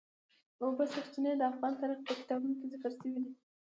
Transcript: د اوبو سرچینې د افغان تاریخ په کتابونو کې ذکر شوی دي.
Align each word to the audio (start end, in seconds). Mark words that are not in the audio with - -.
د 0.57 0.59
اوبو 0.65 0.83
سرچینې 0.93 1.31
د 1.37 1.41
افغان 1.51 1.73
تاریخ 1.81 1.99
په 2.07 2.13
کتابونو 2.19 2.53
کې 2.59 2.65
ذکر 2.73 2.91
شوی 2.97 3.11
دي. 3.23 3.31